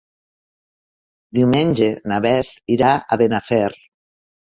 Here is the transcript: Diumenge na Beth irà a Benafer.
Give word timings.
Diumenge 1.37 1.89
na 2.11 2.17
Beth 2.27 2.55
irà 2.77 2.89
a 2.95 3.19
Benafer. 3.23 3.69